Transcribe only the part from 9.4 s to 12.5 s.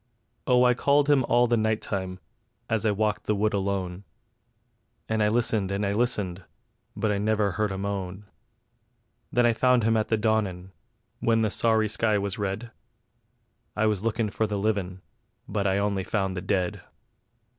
I found him at the dawnin', when the sorry sky was